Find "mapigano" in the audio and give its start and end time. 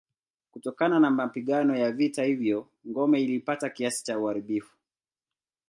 1.11-1.75